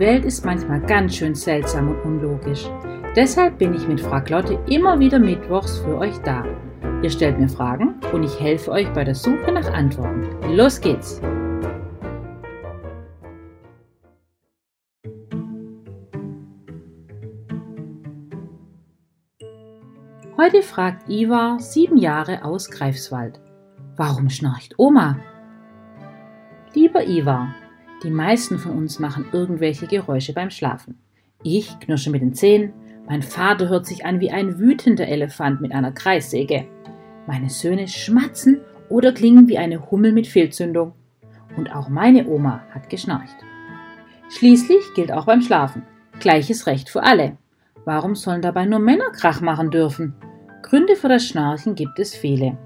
Welt 0.00 0.24
ist 0.24 0.46
manchmal 0.46 0.80
ganz 0.80 1.14
schön 1.14 1.34
seltsam 1.34 1.90
und 1.90 2.00
unlogisch. 2.00 2.64
Deshalb 3.14 3.58
bin 3.58 3.74
ich 3.74 3.86
mit 3.86 4.00
Frag 4.00 4.30
Lotte 4.30 4.58
immer 4.66 4.98
wieder 4.98 5.18
mittwochs 5.18 5.78
für 5.78 5.98
euch 5.98 6.16
da. 6.22 6.42
Ihr 7.02 7.10
stellt 7.10 7.38
mir 7.38 7.50
Fragen 7.50 7.96
und 8.10 8.22
ich 8.22 8.40
helfe 8.40 8.70
euch 8.70 8.90
bei 8.94 9.04
der 9.04 9.14
Suche 9.14 9.52
nach 9.52 9.70
Antworten. 9.70 10.26
Los 10.56 10.80
geht's! 10.80 11.20
Heute 20.38 20.62
fragt 20.62 21.10
Ivar, 21.10 21.58
sieben 21.58 21.98
Jahre 21.98 22.42
aus 22.42 22.70
Greifswald. 22.70 23.38
Warum 23.96 24.30
schnarcht 24.30 24.78
Oma? 24.78 25.18
Lieber 26.72 27.06
Ivar, 27.06 27.54
die 28.02 28.10
meisten 28.10 28.58
von 28.58 28.72
uns 28.72 28.98
machen 28.98 29.26
irgendwelche 29.32 29.86
Geräusche 29.86 30.32
beim 30.32 30.50
Schlafen. 30.50 30.98
Ich 31.42 31.78
knirsche 31.80 32.10
mit 32.10 32.22
den 32.22 32.34
Zähnen, 32.34 32.72
mein 33.08 33.22
Vater 33.22 33.68
hört 33.68 33.86
sich 33.86 34.04
an 34.04 34.20
wie 34.20 34.30
ein 34.30 34.58
wütender 34.58 35.08
Elefant 35.08 35.60
mit 35.60 35.72
einer 35.72 35.92
Kreissäge. 35.92 36.66
Meine 37.26 37.50
Söhne 37.50 37.88
schmatzen 37.88 38.60
oder 38.88 39.12
klingen 39.12 39.48
wie 39.48 39.58
eine 39.58 39.90
Hummel 39.90 40.12
mit 40.12 40.26
Fehlzündung. 40.26 40.92
Und 41.56 41.74
auch 41.74 41.88
meine 41.88 42.28
Oma 42.28 42.62
hat 42.70 42.88
geschnarcht. 42.88 43.36
Schließlich 44.30 44.94
gilt 44.94 45.12
auch 45.12 45.26
beim 45.26 45.42
Schlafen 45.42 45.82
gleiches 46.20 46.66
Recht 46.66 46.88
für 46.88 47.02
alle. 47.02 47.36
Warum 47.84 48.14
sollen 48.14 48.42
dabei 48.42 48.66
nur 48.66 48.78
Männer 48.78 49.10
Krach 49.10 49.40
machen 49.40 49.70
dürfen? 49.70 50.14
Gründe 50.62 50.94
für 50.94 51.08
das 51.08 51.24
Schnarchen 51.24 51.74
gibt 51.74 51.98
es 51.98 52.14
viele. 52.14 52.56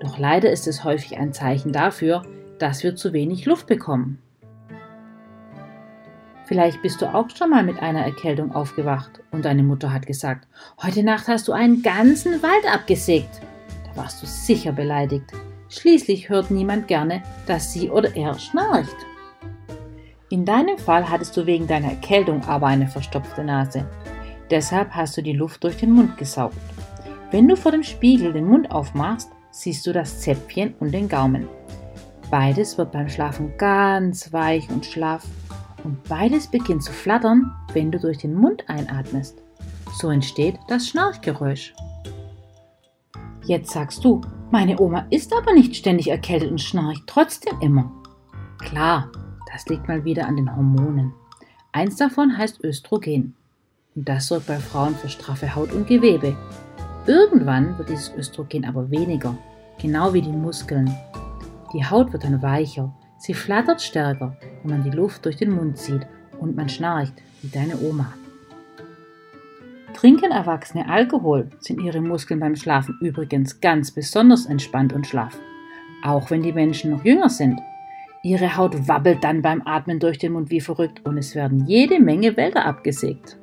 Doch 0.00 0.18
leider 0.18 0.50
ist 0.50 0.66
es 0.66 0.82
häufig 0.82 1.16
ein 1.18 1.32
Zeichen 1.32 1.70
dafür, 1.70 2.22
dass 2.58 2.82
wir 2.82 2.96
zu 2.96 3.12
wenig 3.12 3.46
Luft 3.46 3.66
bekommen. 3.66 4.18
Vielleicht 6.46 6.82
bist 6.82 7.00
du 7.00 7.06
auch 7.06 7.30
schon 7.30 7.50
mal 7.50 7.62
mit 7.62 7.80
einer 7.80 8.04
Erkältung 8.04 8.52
aufgewacht 8.52 9.20
und 9.30 9.46
deine 9.46 9.62
Mutter 9.62 9.92
hat 9.92 10.06
gesagt, 10.06 10.46
heute 10.82 11.02
Nacht 11.02 11.26
hast 11.26 11.48
du 11.48 11.52
einen 11.52 11.82
ganzen 11.82 12.42
Wald 12.42 12.70
abgesägt. 12.70 13.40
Da 13.84 13.96
warst 14.02 14.22
du 14.22 14.26
sicher 14.26 14.72
beleidigt. 14.72 15.32
Schließlich 15.70 16.28
hört 16.28 16.50
niemand 16.50 16.86
gerne, 16.86 17.22
dass 17.46 17.72
sie 17.72 17.88
oder 17.88 18.14
er 18.14 18.38
schnarcht. 18.38 18.96
In 20.28 20.44
deinem 20.44 20.76
Fall 20.76 21.08
hattest 21.08 21.36
du 21.36 21.46
wegen 21.46 21.66
deiner 21.66 21.90
Erkältung 21.90 22.44
aber 22.44 22.66
eine 22.66 22.88
verstopfte 22.88 23.42
Nase. 23.42 23.88
Deshalb 24.50 24.90
hast 24.90 25.16
du 25.16 25.22
die 25.22 25.32
Luft 25.32 25.64
durch 25.64 25.78
den 25.78 25.92
Mund 25.92 26.18
gesaugt. 26.18 26.56
Wenn 27.30 27.48
du 27.48 27.56
vor 27.56 27.72
dem 27.72 27.82
Spiegel 27.82 28.34
den 28.34 28.46
Mund 28.46 28.70
aufmachst, 28.70 29.30
siehst 29.50 29.86
du 29.86 29.92
das 29.92 30.20
Zäpfchen 30.20 30.74
und 30.80 30.92
den 30.92 31.08
Gaumen. 31.08 31.48
Beides 32.30 32.76
wird 32.76 32.92
beim 32.92 33.08
Schlafen 33.08 33.56
ganz 33.56 34.32
weich 34.32 34.68
und 34.68 34.84
schlaff 34.84 35.24
und 35.84 36.02
beides 36.08 36.46
beginnt 36.46 36.82
zu 36.82 36.92
flattern, 36.92 37.52
wenn 37.72 37.92
du 37.92 37.98
durch 37.98 38.18
den 38.18 38.34
Mund 38.34 38.68
einatmest. 38.68 39.42
So 39.98 40.10
entsteht 40.10 40.58
das 40.68 40.88
Schnarchgeräusch. 40.88 41.74
Jetzt 43.46 43.72
sagst 43.72 44.04
du, 44.04 44.20
meine 44.50 44.80
Oma 44.80 45.06
ist 45.10 45.32
aber 45.36 45.52
nicht 45.52 45.76
ständig 45.76 46.08
erkältet 46.08 46.50
und 46.50 46.60
schnarcht 46.60 47.02
trotzdem 47.06 47.60
immer. 47.60 47.92
Klar, 48.58 49.10
das 49.52 49.66
liegt 49.66 49.86
mal 49.86 50.04
wieder 50.04 50.26
an 50.26 50.36
den 50.36 50.54
Hormonen. 50.54 51.12
Eins 51.72 51.96
davon 51.96 52.36
heißt 52.36 52.64
Östrogen. 52.64 53.34
Und 53.94 54.08
das 54.08 54.28
sorgt 54.28 54.46
bei 54.46 54.58
Frauen 54.58 54.94
für 54.94 55.08
straffe 55.08 55.54
Haut 55.54 55.72
und 55.72 55.86
Gewebe. 55.86 56.36
Irgendwann 57.06 57.76
wird 57.78 57.90
dieses 57.90 58.12
Östrogen 58.14 58.64
aber 58.64 58.90
weniger, 58.90 59.36
genau 59.80 60.12
wie 60.14 60.22
die 60.22 60.32
Muskeln. 60.32 60.92
Die 61.72 61.84
Haut 61.84 62.12
wird 62.12 62.24
dann 62.24 62.40
weicher 62.40 62.92
Sie 63.24 63.32
flattert 63.32 63.80
stärker, 63.80 64.36
wenn 64.64 64.78
man 64.78 64.90
die 64.90 64.96
Luft 64.96 65.24
durch 65.24 65.36
den 65.36 65.50
Mund 65.50 65.78
zieht 65.78 66.06
und 66.40 66.56
man 66.56 66.68
schnarcht, 66.68 67.14
wie 67.42 67.48
deine 67.48 67.78
Oma. 67.80 68.12
Trinken 69.92 70.32
Erwachsene 70.32 70.88
Alkohol, 70.88 71.48
sind 71.60 71.80
ihre 71.80 72.00
Muskeln 72.00 72.40
beim 72.40 72.56
Schlafen 72.56 72.98
übrigens 73.00 73.60
ganz 73.60 73.92
besonders 73.92 74.46
entspannt 74.46 74.92
und 74.92 75.06
schlaff, 75.06 75.38
auch 76.02 76.30
wenn 76.30 76.42
die 76.42 76.52
Menschen 76.52 76.90
noch 76.90 77.04
jünger 77.04 77.28
sind. 77.28 77.60
Ihre 78.22 78.56
Haut 78.56 78.88
wabbelt 78.88 79.22
dann 79.22 79.42
beim 79.42 79.62
Atmen 79.66 80.00
durch 80.00 80.18
den 80.18 80.32
Mund 80.32 80.50
wie 80.50 80.60
verrückt 80.60 81.02
und 81.04 81.18
es 81.18 81.34
werden 81.34 81.66
jede 81.66 82.00
Menge 82.00 82.36
Wälder 82.36 82.64
abgesägt. 82.64 83.36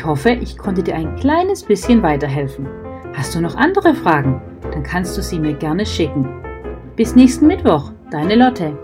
Ich 0.00 0.06
hoffe, 0.06 0.30
ich 0.30 0.56
konnte 0.56 0.82
dir 0.82 0.94
ein 0.94 1.14
kleines 1.16 1.62
bisschen 1.62 2.02
weiterhelfen. 2.02 2.66
Hast 3.12 3.34
du 3.34 3.40
noch 3.42 3.54
andere 3.54 3.94
Fragen? 3.94 4.40
Dann 4.72 4.82
kannst 4.82 5.14
du 5.18 5.20
sie 5.20 5.38
mir 5.38 5.52
gerne 5.52 5.84
schicken. 5.84 6.26
Bis 6.96 7.14
nächsten 7.14 7.46
Mittwoch, 7.46 7.92
deine 8.10 8.34
Lotte. 8.34 8.78